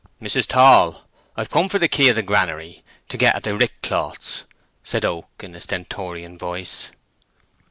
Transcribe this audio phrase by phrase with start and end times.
[0.19, 0.47] "Mrs.
[0.47, 1.03] Tall,
[1.37, 4.45] I've come for the key of the granary, to get at the rick cloths,"
[4.83, 6.89] said Oak, in a stentorian voice.